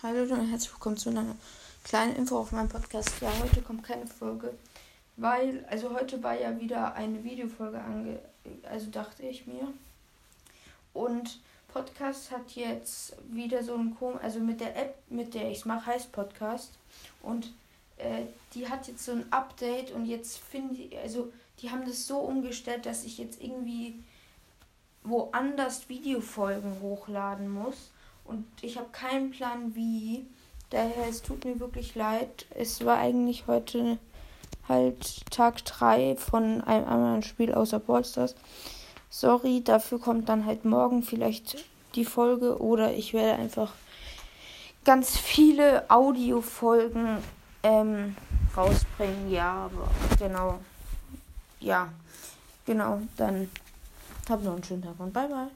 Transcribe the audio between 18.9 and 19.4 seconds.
so ein